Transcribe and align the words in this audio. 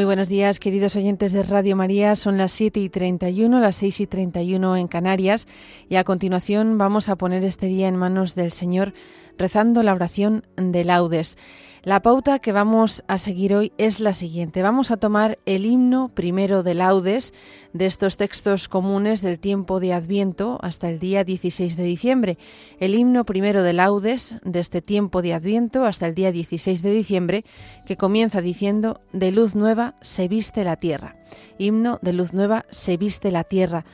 Muy 0.00 0.06
buenos 0.06 0.30
días, 0.30 0.60
queridos 0.60 0.96
oyentes 0.96 1.30
de 1.30 1.42
Radio 1.42 1.76
María. 1.76 2.16
Son 2.16 2.38
las 2.38 2.52
7 2.52 2.80
y 2.80 2.88
31, 2.88 3.60
las 3.60 3.76
6 3.76 4.00
y 4.00 4.06
31 4.06 4.78
en 4.78 4.88
Canarias. 4.88 5.46
Y 5.90 5.96
a 5.96 6.04
continuación 6.04 6.78
vamos 6.78 7.10
a 7.10 7.16
poner 7.16 7.44
este 7.44 7.66
día 7.66 7.86
en 7.86 7.96
manos 7.96 8.34
del 8.34 8.50
Señor 8.50 8.94
rezando 9.36 9.82
la 9.82 9.92
oración 9.92 10.46
de 10.56 10.84
laudes. 10.84 11.36
La 11.82 12.02
pauta 12.02 12.40
que 12.40 12.52
vamos 12.52 13.02
a 13.08 13.16
seguir 13.16 13.54
hoy 13.54 13.72
es 13.78 14.00
la 14.00 14.12
siguiente. 14.12 14.60
Vamos 14.60 14.90
a 14.90 14.98
tomar 14.98 15.38
el 15.46 15.64
himno 15.64 16.10
primero 16.14 16.62
de 16.62 16.74
laudes 16.74 17.32
de 17.72 17.86
estos 17.86 18.18
textos 18.18 18.68
comunes 18.68 19.22
del 19.22 19.38
tiempo 19.38 19.80
de 19.80 19.94
Adviento 19.94 20.58
hasta 20.60 20.90
el 20.90 20.98
día 20.98 21.24
16 21.24 21.78
de 21.78 21.82
diciembre. 21.84 22.38
El 22.80 22.94
himno 22.94 23.24
primero 23.24 23.62
de 23.62 23.72
laudes 23.72 24.36
de 24.44 24.60
este 24.60 24.82
tiempo 24.82 25.22
de 25.22 25.32
Adviento 25.32 25.86
hasta 25.86 26.06
el 26.06 26.14
día 26.14 26.32
16 26.32 26.82
de 26.82 26.92
diciembre 26.92 27.44
que 27.86 27.96
comienza 27.96 28.42
diciendo 28.42 29.00
de 29.14 29.32
luz 29.32 29.54
nueva 29.54 29.94
se 30.02 30.28
viste 30.28 30.64
la 30.64 30.76
tierra. 30.76 31.19
Himno 31.58 31.98
de 32.02 32.12
luz 32.12 32.32
nueva 32.32 32.66
se 32.70 32.96
viste 32.96 33.30
la 33.30 33.44
tierra. 33.44 33.84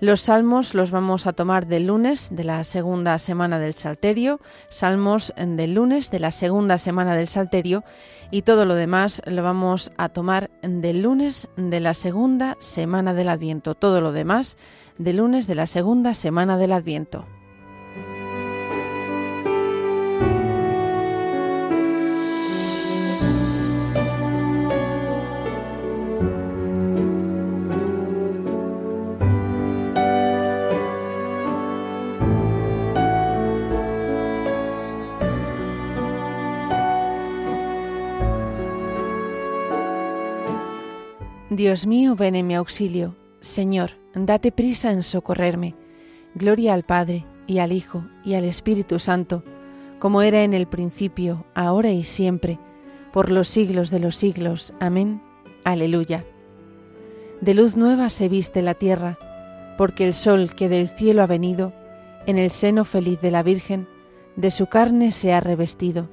Los 0.00 0.22
salmos 0.22 0.74
los 0.74 0.90
vamos 0.90 1.28
a 1.28 1.32
tomar 1.32 1.68
del 1.68 1.86
lunes 1.86 2.28
de 2.32 2.42
la 2.42 2.64
segunda 2.64 3.18
semana 3.20 3.60
del 3.60 3.74
Salterio, 3.74 4.40
salmos 4.68 5.32
del 5.36 5.74
lunes 5.74 6.10
de 6.10 6.18
la 6.18 6.32
segunda 6.32 6.78
semana 6.78 7.14
del 7.16 7.28
Salterio 7.28 7.84
y 8.32 8.42
todo 8.42 8.64
lo 8.64 8.74
demás 8.74 9.22
lo 9.26 9.44
vamos 9.44 9.92
a 9.96 10.08
tomar 10.08 10.50
del 10.62 11.02
lunes 11.02 11.48
de 11.56 11.78
la 11.78 11.94
segunda 11.94 12.56
semana 12.58 13.14
del 13.14 13.28
Adviento, 13.28 13.76
todo 13.76 14.00
lo 14.00 14.10
demás 14.10 14.56
del 14.98 15.18
lunes 15.18 15.46
de 15.46 15.54
la 15.54 15.68
segunda 15.68 16.14
semana 16.14 16.58
del 16.58 16.72
Adviento. 16.72 17.24
Dios 41.56 41.86
mío, 41.86 42.16
ven 42.16 42.34
en 42.34 42.46
mi 42.46 42.54
auxilio. 42.54 43.14
Señor, 43.40 43.90
date 44.14 44.52
prisa 44.52 44.90
en 44.90 45.02
socorrerme. 45.02 45.74
Gloria 46.34 46.72
al 46.72 46.82
Padre, 46.82 47.26
y 47.46 47.58
al 47.58 47.72
Hijo, 47.72 48.04
y 48.24 48.34
al 48.34 48.44
Espíritu 48.44 48.98
Santo, 48.98 49.44
como 49.98 50.22
era 50.22 50.44
en 50.44 50.54
el 50.54 50.66
principio, 50.66 51.44
ahora 51.54 51.90
y 51.90 52.04
siempre, 52.04 52.58
por 53.12 53.30
los 53.30 53.48
siglos 53.48 53.90
de 53.90 53.98
los 53.98 54.16
siglos. 54.16 54.72
Amén. 54.80 55.20
Aleluya. 55.62 56.24
De 57.42 57.52
luz 57.52 57.76
nueva 57.76 58.08
se 58.08 58.30
viste 58.30 58.62
la 58.62 58.74
tierra, 58.74 59.18
porque 59.76 60.06
el 60.06 60.14
sol 60.14 60.54
que 60.54 60.70
del 60.70 60.88
cielo 60.88 61.22
ha 61.22 61.26
venido, 61.26 61.74
en 62.26 62.38
el 62.38 62.50
seno 62.50 62.86
feliz 62.86 63.20
de 63.20 63.30
la 63.30 63.42
Virgen, 63.42 63.86
de 64.36 64.50
su 64.50 64.68
carne 64.68 65.10
se 65.10 65.34
ha 65.34 65.40
revestido. 65.40 66.08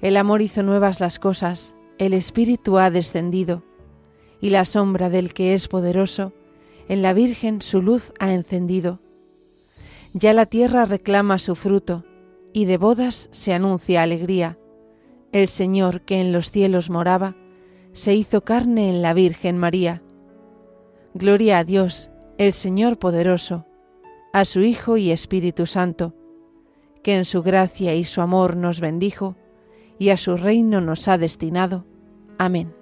El 0.00 0.16
amor 0.16 0.42
hizo 0.42 0.64
nuevas 0.64 0.98
las 0.98 1.20
cosas, 1.20 1.76
el 1.98 2.12
Espíritu 2.12 2.78
ha 2.78 2.90
descendido, 2.90 3.62
y 4.40 4.50
la 4.50 4.64
sombra 4.64 5.10
del 5.10 5.34
que 5.34 5.54
es 5.54 5.68
poderoso, 5.68 6.32
en 6.88 7.02
la 7.02 7.12
Virgen 7.12 7.62
su 7.62 7.82
luz 7.82 8.12
ha 8.18 8.32
encendido. 8.32 9.00
Ya 10.12 10.32
la 10.32 10.46
tierra 10.46 10.86
reclama 10.86 11.38
su 11.38 11.54
fruto, 11.54 12.04
y 12.52 12.64
de 12.64 12.78
bodas 12.78 13.28
se 13.30 13.52
anuncia 13.52 14.02
alegría. 14.02 14.58
El 15.32 15.48
Señor 15.48 16.00
que 16.02 16.20
en 16.20 16.32
los 16.32 16.50
cielos 16.50 16.90
moraba, 16.90 17.36
se 17.92 18.14
hizo 18.14 18.42
carne 18.42 18.90
en 18.90 19.02
la 19.02 19.14
Virgen 19.14 19.56
María. 19.58 20.02
Gloria 21.14 21.58
a 21.58 21.64
Dios, 21.64 22.10
el 22.38 22.52
Señor 22.52 22.98
poderoso, 22.98 23.66
a 24.32 24.44
su 24.44 24.60
Hijo 24.60 24.96
y 24.96 25.10
Espíritu 25.10 25.66
Santo, 25.66 26.14
que 27.02 27.16
en 27.16 27.24
su 27.24 27.42
gracia 27.42 27.94
y 27.94 28.04
su 28.04 28.20
amor 28.20 28.56
nos 28.56 28.80
bendijo, 28.80 29.36
y 29.98 30.10
a 30.10 30.16
su 30.16 30.36
reino 30.36 30.80
nos 30.80 31.08
ha 31.08 31.18
destinado. 31.18 31.84
Amén. 32.38 32.79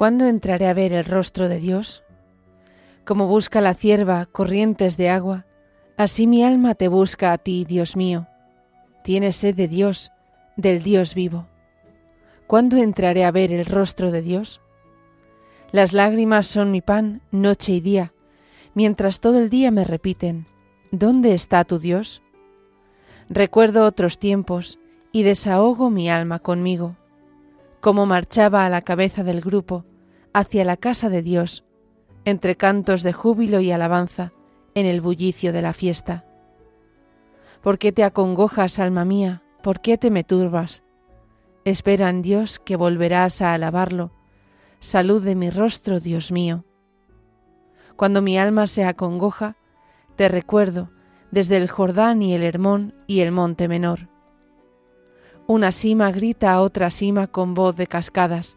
¿Cuándo 0.00 0.24
entraré 0.24 0.66
a 0.66 0.72
ver 0.72 0.94
el 0.94 1.04
rostro 1.04 1.50
de 1.50 1.58
Dios? 1.58 2.02
Como 3.04 3.26
busca 3.26 3.60
la 3.60 3.74
cierva 3.74 4.24
corrientes 4.24 4.96
de 4.96 5.10
agua, 5.10 5.44
así 5.98 6.26
mi 6.26 6.42
alma 6.42 6.74
te 6.74 6.88
busca 6.88 7.32
a 7.32 7.36
ti, 7.36 7.66
Dios 7.66 7.96
mío. 7.96 8.26
Tienes 9.04 9.36
sed 9.36 9.54
de 9.54 9.68
Dios, 9.68 10.10
del 10.56 10.82
Dios 10.82 11.14
vivo. 11.14 11.48
¿Cuándo 12.46 12.78
entraré 12.78 13.26
a 13.26 13.30
ver 13.30 13.52
el 13.52 13.66
rostro 13.66 14.10
de 14.10 14.22
Dios? 14.22 14.62
Las 15.70 15.92
lágrimas 15.92 16.46
son 16.46 16.70
mi 16.70 16.80
pan 16.80 17.20
noche 17.30 17.72
y 17.72 17.82
día, 17.82 18.14
mientras 18.72 19.20
todo 19.20 19.38
el 19.38 19.50
día 19.50 19.70
me 19.70 19.84
repiten, 19.84 20.46
¿dónde 20.92 21.34
está 21.34 21.62
tu 21.64 21.78
Dios? 21.78 22.22
Recuerdo 23.28 23.84
otros 23.84 24.18
tiempos 24.18 24.78
y 25.12 25.24
desahogo 25.24 25.90
mi 25.90 26.08
alma 26.08 26.38
conmigo, 26.38 26.96
como 27.82 28.06
marchaba 28.06 28.64
a 28.64 28.70
la 28.70 28.80
cabeza 28.80 29.24
del 29.24 29.42
grupo, 29.42 29.84
hacia 30.32 30.64
la 30.64 30.76
casa 30.76 31.08
de 31.08 31.22
Dios, 31.22 31.64
entre 32.24 32.56
cantos 32.56 33.02
de 33.02 33.12
júbilo 33.12 33.60
y 33.60 33.70
alabanza, 33.70 34.32
en 34.74 34.86
el 34.86 35.00
bullicio 35.00 35.52
de 35.52 35.62
la 35.62 35.72
fiesta. 35.72 36.24
¿Por 37.62 37.78
qué 37.78 37.92
te 37.92 38.04
acongojas, 38.04 38.78
alma 38.78 39.04
mía? 39.04 39.42
¿Por 39.62 39.80
qué 39.80 39.98
te 39.98 40.10
me 40.10 40.24
turbas? 40.24 40.82
Espera 41.64 42.08
en 42.08 42.22
Dios 42.22 42.58
que 42.58 42.76
volverás 42.76 43.42
a 43.42 43.52
alabarlo. 43.52 44.12
Salud 44.78 45.22
de 45.22 45.34
mi 45.34 45.50
rostro, 45.50 46.00
Dios 46.00 46.32
mío. 46.32 46.64
Cuando 47.96 48.22
mi 48.22 48.38
alma 48.38 48.66
se 48.66 48.84
acongoja, 48.84 49.56
te 50.16 50.28
recuerdo 50.28 50.90
desde 51.30 51.56
el 51.56 51.68
Jordán 51.68 52.22
y 52.22 52.34
el 52.34 52.42
Hermón 52.42 52.94
y 53.06 53.20
el 53.20 53.32
monte 53.32 53.68
menor. 53.68 54.08
Una 55.46 55.72
cima 55.72 56.10
grita 56.12 56.52
a 56.52 56.62
otra 56.62 56.90
cima 56.90 57.26
con 57.26 57.54
voz 57.54 57.76
de 57.76 57.86
cascadas. 57.86 58.56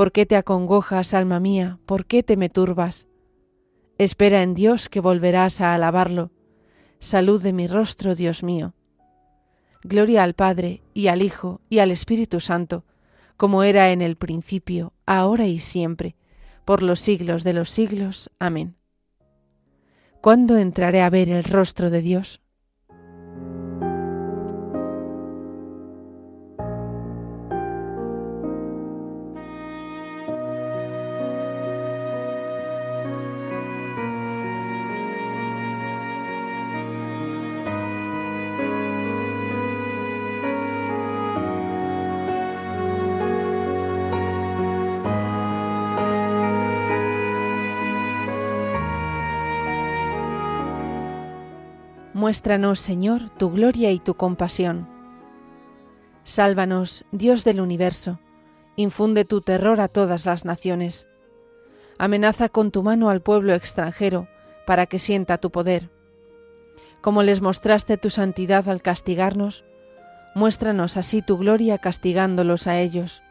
¿Por 0.00 0.12
qué 0.12 0.24
te 0.24 0.36
acongojas, 0.36 1.12
alma 1.12 1.40
mía? 1.40 1.78
¿Por 1.84 2.06
qué 2.06 2.22
te 2.22 2.38
me 2.38 2.48
turbas? 2.48 3.06
Espera 3.98 4.42
en 4.42 4.54
Dios 4.54 4.88
que 4.88 4.98
volverás 4.98 5.60
a 5.60 5.74
alabarlo. 5.74 6.30
Salud 7.00 7.42
de 7.42 7.52
mi 7.52 7.66
rostro, 7.66 8.14
Dios 8.14 8.42
mío. 8.42 8.72
Gloria 9.82 10.22
al 10.22 10.32
Padre, 10.32 10.82
y 10.94 11.08
al 11.08 11.20
Hijo, 11.20 11.60
y 11.68 11.80
al 11.80 11.90
Espíritu 11.90 12.40
Santo, 12.40 12.86
como 13.36 13.62
era 13.62 13.90
en 13.90 14.00
el 14.00 14.16
principio, 14.16 14.94
ahora 15.04 15.46
y 15.46 15.58
siempre, 15.58 16.16
por 16.64 16.82
los 16.82 16.98
siglos 16.98 17.44
de 17.44 17.52
los 17.52 17.68
siglos. 17.68 18.30
Amén. 18.38 18.76
¿Cuándo 20.22 20.56
entraré 20.56 21.02
a 21.02 21.10
ver 21.10 21.28
el 21.28 21.44
rostro 21.44 21.90
de 21.90 22.00
Dios? 22.00 22.39
Muéstranos, 52.20 52.80
Señor, 52.80 53.30
tu 53.38 53.50
gloria 53.50 53.92
y 53.92 53.98
tu 53.98 54.12
compasión. 54.12 54.86
Sálvanos, 56.22 57.06
Dios 57.12 57.44
del 57.44 57.62
universo, 57.62 58.20
infunde 58.76 59.24
tu 59.24 59.40
terror 59.40 59.80
a 59.80 59.88
todas 59.88 60.26
las 60.26 60.44
naciones. 60.44 61.06
Amenaza 61.96 62.50
con 62.50 62.72
tu 62.72 62.82
mano 62.82 63.08
al 63.08 63.22
pueblo 63.22 63.54
extranjero, 63.54 64.28
para 64.66 64.84
que 64.84 64.98
sienta 64.98 65.38
tu 65.38 65.50
poder. 65.50 65.88
Como 67.00 67.22
les 67.22 67.40
mostraste 67.40 67.96
tu 67.96 68.10
santidad 68.10 68.68
al 68.68 68.82
castigarnos, 68.82 69.64
muéstranos 70.34 70.98
así 70.98 71.22
tu 71.22 71.38
gloria 71.38 71.78
castigándolos 71.78 72.66
a 72.66 72.80
ellos, 72.80 73.22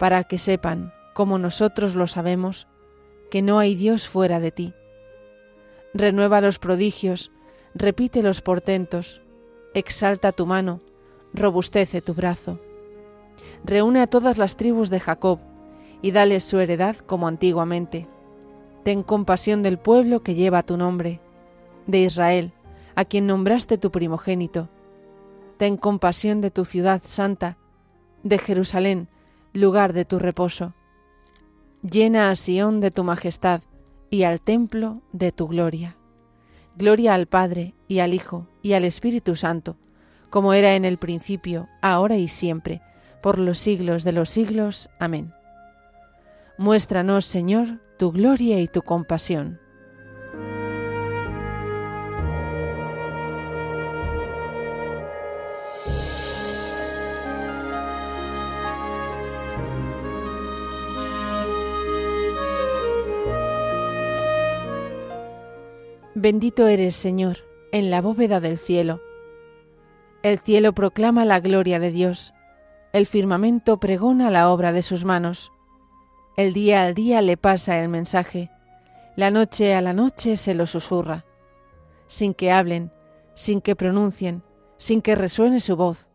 para 0.00 0.24
que 0.24 0.38
sepan, 0.38 0.92
como 1.14 1.38
nosotros 1.38 1.94
lo 1.94 2.08
sabemos, 2.08 2.66
que 3.30 3.40
no 3.40 3.60
hay 3.60 3.76
Dios 3.76 4.08
fuera 4.08 4.40
de 4.40 4.50
ti. 4.50 4.74
Renueva 5.94 6.40
los 6.40 6.58
prodigios, 6.58 7.30
repite 7.74 8.22
los 8.22 8.40
portentos, 8.40 9.22
exalta 9.74 10.32
tu 10.32 10.46
mano, 10.46 10.80
robustece 11.32 12.00
tu 12.00 12.14
brazo. 12.14 12.58
Reúne 13.64 14.00
a 14.00 14.06
todas 14.06 14.38
las 14.38 14.56
tribus 14.56 14.90
de 14.90 15.00
Jacob 15.00 15.38
y 16.02 16.10
dales 16.12 16.44
su 16.44 16.58
heredad 16.58 16.96
como 16.96 17.28
antiguamente. 17.28 18.06
Ten 18.84 19.02
compasión 19.02 19.62
del 19.62 19.78
pueblo 19.78 20.22
que 20.22 20.34
lleva 20.34 20.62
tu 20.62 20.76
nombre, 20.76 21.20
de 21.86 22.00
Israel, 22.00 22.52
a 22.94 23.04
quien 23.04 23.26
nombraste 23.26 23.78
tu 23.78 23.90
primogénito. 23.90 24.68
Ten 25.58 25.76
compasión 25.76 26.40
de 26.40 26.50
tu 26.50 26.64
ciudad 26.64 27.02
santa, 27.04 27.58
de 28.22 28.38
Jerusalén, 28.38 29.08
lugar 29.52 29.92
de 29.92 30.04
tu 30.04 30.18
reposo. 30.18 30.72
Llena 31.82 32.30
a 32.30 32.34
Sión 32.34 32.80
de 32.80 32.90
tu 32.90 33.04
majestad 33.04 33.62
y 34.10 34.24
al 34.24 34.40
templo 34.40 35.02
de 35.12 35.32
tu 35.32 35.48
gloria. 35.48 35.96
Gloria 36.76 37.14
al 37.14 37.26
Padre 37.26 37.74
y 37.88 37.98
al 37.98 38.14
Hijo 38.14 38.46
y 38.62 38.74
al 38.74 38.84
Espíritu 38.84 39.36
Santo, 39.36 39.76
como 40.30 40.54
era 40.54 40.74
en 40.74 40.84
el 40.84 40.98
principio, 40.98 41.68
ahora 41.82 42.16
y 42.16 42.28
siempre, 42.28 42.80
por 43.22 43.38
los 43.38 43.58
siglos 43.58 44.04
de 44.04 44.12
los 44.12 44.30
siglos. 44.30 44.88
Amén. 44.98 45.32
Muéstranos, 46.56 47.24
Señor, 47.24 47.80
tu 47.98 48.12
gloria 48.12 48.60
y 48.60 48.68
tu 48.68 48.82
compasión. 48.82 49.60
Bendito 66.22 66.66
eres, 66.66 66.96
Señor, 66.96 67.38
en 67.72 67.90
la 67.90 68.02
bóveda 68.02 68.40
del 68.40 68.58
cielo. 68.58 69.00
El 70.22 70.38
cielo 70.38 70.74
proclama 70.74 71.24
la 71.24 71.40
gloria 71.40 71.78
de 71.78 71.90
Dios, 71.90 72.34
el 72.92 73.06
firmamento 73.06 73.80
pregona 73.80 74.28
la 74.28 74.50
obra 74.50 74.72
de 74.72 74.82
sus 74.82 75.06
manos. 75.06 75.50
El 76.36 76.52
día 76.52 76.82
al 76.84 76.92
día 76.92 77.22
le 77.22 77.38
pasa 77.38 77.78
el 77.78 77.88
mensaje, 77.88 78.50
la 79.16 79.30
noche 79.30 79.74
a 79.74 79.80
la 79.80 79.94
noche 79.94 80.36
se 80.36 80.52
lo 80.52 80.66
susurra, 80.66 81.24
sin 82.06 82.34
que 82.34 82.52
hablen, 82.52 82.92
sin 83.34 83.62
que 83.62 83.74
pronuncien, 83.74 84.42
sin 84.76 85.00
que 85.00 85.14
resuene 85.14 85.58
su 85.58 85.74
voz. 85.74 86.06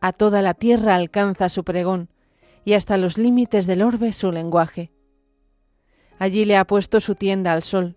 A 0.00 0.14
toda 0.14 0.40
la 0.40 0.54
tierra 0.54 0.94
alcanza 0.94 1.50
su 1.50 1.62
pregón, 1.62 2.08
y 2.64 2.72
hasta 2.72 2.96
los 2.96 3.18
límites 3.18 3.66
del 3.66 3.82
orbe 3.82 4.12
su 4.12 4.32
lenguaje. 4.32 4.92
Allí 6.18 6.46
le 6.46 6.56
ha 6.56 6.66
puesto 6.66 7.00
su 7.00 7.16
tienda 7.16 7.52
al 7.52 7.62
sol, 7.62 7.96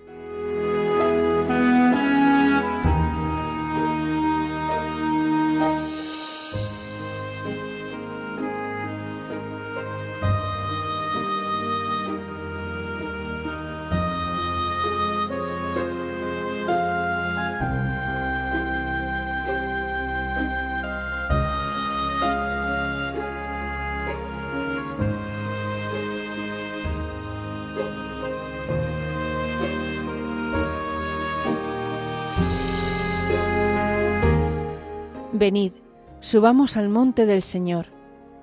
Venid, 35.41 35.71
subamos 36.19 36.77
al 36.77 36.87
monte 36.87 37.25
del 37.25 37.41
Señor, 37.41 37.87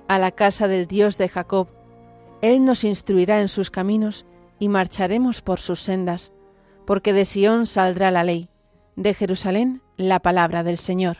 a 0.09 0.19
la 0.19 0.31
casa 0.31 0.67
del 0.67 0.85
Dios 0.85 1.17
de 1.17 1.29
Jacob. 1.29 1.69
Él 2.41 2.65
nos 2.65 2.83
instruirá 2.83 3.39
en 3.39 3.47
sus 3.47 3.71
caminos 3.71 4.25
y 4.59 4.67
marcharemos 4.67 5.41
por 5.41 5.61
sus 5.61 5.79
sendas, 5.79 6.33
porque 6.85 7.13
de 7.13 7.23
Sión 7.23 7.67
saldrá 7.67 8.11
la 8.11 8.25
ley, 8.25 8.49
de 8.97 9.13
Jerusalén 9.13 9.81
la 9.95 10.19
palabra 10.19 10.63
del 10.63 10.77
Señor. 10.77 11.19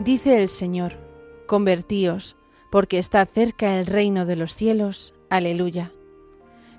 Dice 0.00 0.40
el 0.40 0.48
Señor, 0.48 0.94
Convertíos, 1.46 2.34
porque 2.70 2.98
está 2.98 3.26
cerca 3.26 3.78
el 3.78 3.84
reino 3.84 4.24
de 4.24 4.34
los 4.34 4.54
cielos. 4.54 5.12
Aleluya. 5.28 5.92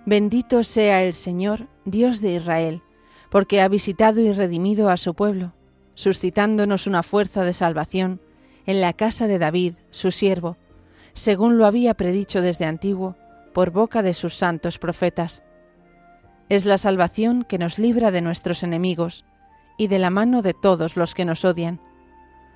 Bendito 0.07 0.63
sea 0.63 1.03
el 1.03 1.13
Señor, 1.13 1.67
Dios 1.85 2.19
de 2.21 2.33
Israel, 2.33 2.81
porque 3.29 3.61
ha 3.61 3.67
visitado 3.67 4.21
y 4.21 4.33
redimido 4.33 4.89
a 4.89 4.97
su 4.97 5.13
pueblo, 5.13 5.53
suscitándonos 5.93 6.87
una 6.87 7.03
fuerza 7.03 7.43
de 7.43 7.53
salvación 7.53 8.21
en 8.65 8.81
la 8.81 8.93
casa 8.93 9.27
de 9.27 9.37
David, 9.37 9.75
su 9.91 10.09
siervo, 10.09 10.57
según 11.13 11.59
lo 11.59 11.67
había 11.67 11.93
predicho 11.93 12.41
desde 12.41 12.65
antiguo, 12.65 13.17
por 13.53 13.69
boca 13.69 14.01
de 14.01 14.15
sus 14.15 14.33
santos 14.33 14.79
profetas. 14.79 15.43
Es 16.49 16.65
la 16.65 16.79
salvación 16.79 17.43
que 17.43 17.59
nos 17.59 17.77
libra 17.77 18.09
de 18.09 18.21
nuestros 18.21 18.63
enemigos 18.63 19.25
y 19.77 19.89
de 19.89 19.99
la 19.99 20.09
mano 20.09 20.41
de 20.41 20.55
todos 20.55 20.97
los 20.97 21.13
que 21.13 21.23
nos 21.23 21.45
odian, 21.45 21.79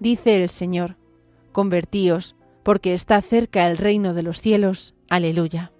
Dice 0.00 0.36
el 0.36 0.48
Señor, 0.48 0.96
convertíos, 1.52 2.36
porque 2.62 2.94
está 2.94 3.20
cerca 3.22 3.66
el 3.66 3.76
reino 3.76 4.14
de 4.14 4.22
los 4.22 4.40
cielos. 4.40 4.94
Aleluya. 5.08 5.72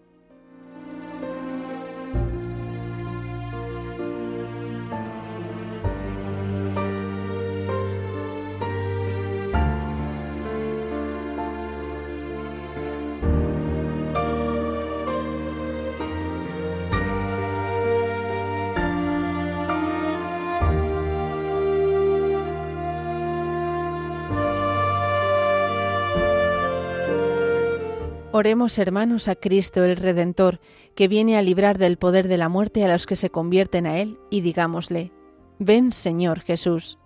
Oremos 28.38 28.78
hermanos 28.78 29.26
a 29.26 29.34
Cristo 29.34 29.82
el 29.82 29.96
Redentor, 29.96 30.60
que 30.94 31.08
viene 31.08 31.36
a 31.36 31.42
librar 31.42 31.76
del 31.76 31.96
poder 31.96 32.28
de 32.28 32.36
la 32.36 32.48
muerte 32.48 32.84
a 32.84 32.88
los 32.88 33.04
que 33.04 33.16
se 33.16 33.30
convierten 33.30 33.84
a 33.84 33.98
Él, 33.98 34.16
y 34.30 34.42
digámosle, 34.42 35.10
Ven 35.58 35.90
Señor 35.90 36.38
Jesús, 36.42 37.00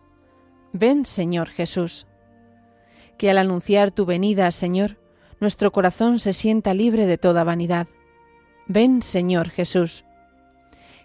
ven 0.74 1.06
Señor 1.06 1.48
Jesús. 1.48 2.06
Que 3.16 3.30
al 3.30 3.38
anunciar 3.38 3.92
tu 3.92 4.04
venida, 4.04 4.50
Señor, 4.50 4.98
nuestro 5.40 5.72
corazón 5.72 6.18
se 6.18 6.34
sienta 6.34 6.74
libre 6.74 7.06
de 7.06 7.16
toda 7.16 7.44
vanidad. 7.44 7.86
Ven 8.66 9.00
Señor 9.00 9.48
Jesús. 9.48 10.04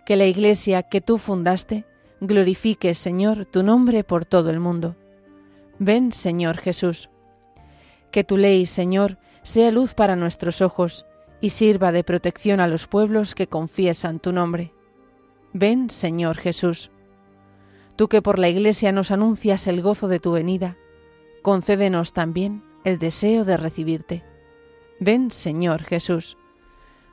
Que 0.05 0.17
la 0.17 0.25
Iglesia 0.25 0.83
que 0.83 0.99
tú 0.99 1.19
fundaste 1.19 1.85
glorifique, 2.19 2.93
Señor, 2.95 3.45
tu 3.45 3.63
nombre 3.63 4.03
por 4.03 4.25
todo 4.25 4.49
el 4.49 4.59
mundo. 4.59 4.97
Ven 5.79 6.11
Señor 6.11 6.57
Jesús. 6.57 7.09
Que 8.11 8.25
tu 8.25 8.35
ley, 8.35 8.65
Señor, 8.65 9.17
sea 9.47 9.71
luz 9.71 9.93
para 9.93 10.17
nuestros 10.17 10.61
ojos 10.61 11.05
y 11.39 11.51
sirva 11.51 11.93
de 11.93 12.03
protección 12.03 12.59
a 12.59 12.67
los 12.67 12.85
pueblos 12.85 13.33
que 13.33 13.47
confiesan 13.47 14.19
tu 14.19 14.33
nombre. 14.33 14.73
Ven, 15.53 15.89
Señor 15.89 16.35
Jesús. 16.35 16.91
Tú 17.95 18.09
que 18.09 18.21
por 18.21 18.39
la 18.39 18.49
Iglesia 18.49 18.91
nos 18.91 19.09
anuncias 19.09 19.65
el 19.65 19.81
gozo 19.81 20.09
de 20.09 20.19
tu 20.19 20.33
venida, 20.33 20.75
concédenos 21.43 22.11
también 22.11 22.61
el 22.83 22.99
deseo 22.99 23.45
de 23.45 23.55
recibirte. 23.55 24.25
Ven, 24.99 25.31
Señor 25.31 25.83
Jesús. 25.83 26.37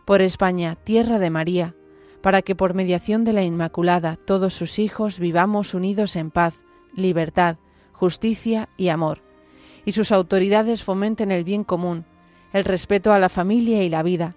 Por 0.04 0.20
España, 0.20 0.74
tierra 0.74 1.20
de 1.20 1.30
María, 1.30 1.76
para 2.20 2.42
que 2.42 2.56
por 2.56 2.74
mediación 2.74 3.22
de 3.22 3.32
la 3.32 3.44
Inmaculada 3.44 4.16
todos 4.16 4.54
sus 4.54 4.80
hijos 4.80 5.20
vivamos 5.20 5.72
unidos 5.72 6.16
en 6.16 6.32
paz, 6.32 6.64
libertad, 6.96 7.58
justicia 7.92 8.68
y 8.76 8.88
amor, 8.88 9.22
y 9.84 9.92
sus 9.92 10.10
autoridades 10.10 10.82
fomenten 10.82 11.30
el 11.30 11.44
bien 11.44 11.62
común, 11.62 12.04
el 12.54 12.64
respeto 12.64 13.12
a 13.12 13.18
la 13.18 13.28
familia 13.28 13.82
y 13.82 13.90
la 13.90 14.02
vida, 14.02 14.36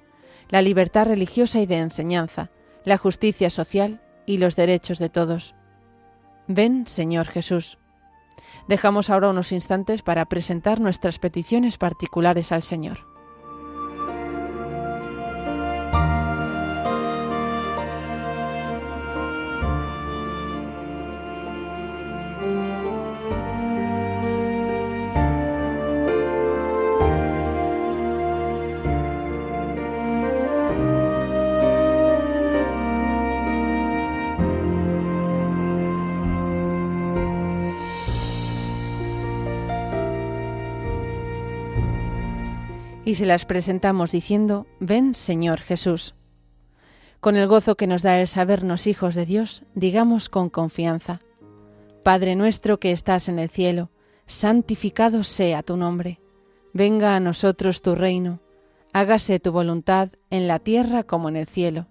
la 0.49 0.61
libertad 0.63 1.05
religiosa 1.07 1.59
y 1.59 1.67
de 1.67 1.77
enseñanza, 1.77 2.49
la 2.83 2.97
justicia 2.97 3.49
social 3.49 4.01
y 4.25 4.39
los 4.39 4.55
derechos 4.55 4.97
de 4.97 5.07
todos. 5.07 5.53
Ven, 6.47 6.87
Señor 6.87 7.27
Jesús. 7.27 7.77
Dejamos 8.67 9.11
ahora 9.11 9.29
unos 9.29 9.51
instantes 9.51 10.01
para 10.01 10.25
presentar 10.25 10.79
nuestras 10.79 11.19
peticiones 11.19 11.77
particulares 11.77 12.51
al 12.51 12.63
Señor. 12.63 13.16
Y 43.07 43.15
se 43.15 43.25
las 43.25 43.45
presentamos 43.45 44.11
diciendo, 44.11 44.67
Ven 44.81 45.13
Señor 45.13 45.61
Jesús. 45.61 46.13
Con 47.21 47.37
el 47.37 47.47
gozo 47.47 47.77
que 47.77 47.87
nos 47.87 48.01
da 48.03 48.19
el 48.19 48.27
sabernos 48.27 48.85
hijos 48.85 49.15
de 49.15 49.25
Dios, 49.25 49.63
digamos 49.75 50.27
con 50.27 50.49
confianza, 50.49 51.21
Padre 52.03 52.35
nuestro 52.35 52.81
que 52.81 52.91
estás 52.91 53.29
en 53.29 53.39
el 53.39 53.49
cielo, 53.49 53.91
santificado 54.25 55.23
sea 55.23 55.63
tu 55.63 55.77
nombre, 55.77 56.19
venga 56.73 57.15
a 57.15 57.21
nosotros 57.21 57.81
tu 57.81 57.95
reino, 57.95 58.41
hágase 58.91 59.39
tu 59.39 59.53
voluntad 59.53 60.09
en 60.29 60.49
la 60.49 60.59
tierra 60.59 61.03
como 61.03 61.29
en 61.29 61.37
el 61.37 61.47
cielo. 61.47 61.87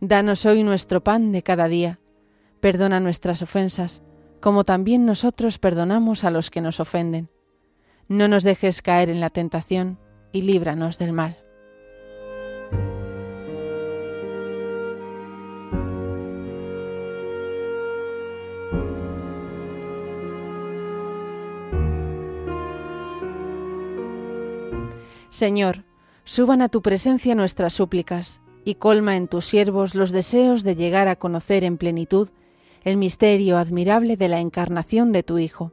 Danos 0.00 0.46
hoy 0.46 0.62
nuestro 0.62 1.02
pan 1.02 1.32
de 1.32 1.42
cada 1.42 1.66
día, 1.66 1.98
perdona 2.60 3.00
nuestras 3.00 3.42
ofensas, 3.42 4.02
como 4.38 4.62
también 4.62 5.04
nosotros 5.04 5.58
perdonamos 5.58 6.22
a 6.22 6.30
los 6.30 6.50
que 6.50 6.60
nos 6.60 6.78
ofenden. 6.78 7.28
No 8.06 8.28
nos 8.28 8.44
dejes 8.44 8.82
caer 8.82 9.10
en 9.10 9.18
la 9.18 9.30
tentación, 9.30 9.98
y 10.32 10.42
líbranos 10.42 10.98
del 10.98 11.12
mal. 11.12 11.36
Señor, 25.30 25.84
suban 26.24 26.62
a 26.62 26.68
tu 26.68 26.82
presencia 26.82 27.36
nuestras 27.36 27.72
súplicas, 27.72 28.40
y 28.64 28.74
colma 28.74 29.16
en 29.16 29.28
tus 29.28 29.44
siervos 29.44 29.94
los 29.94 30.10
deseos 30.10 30.64
de 30.64 30.74
llegar 30.74 31.06
a 31.06 31.16
conocer 31.16 31.62
en 31.64 31.78
plenitud 31.78 32.28
el 32.84 32.96
misterio 32.96 33.56
admirable 33.56 34.16
de 34.16 34.28
la 34.28 34.40
encarnación 34.40 35.12
de 35.12 35.22
tu 35.22 35.38
Hijo 35.38 35.72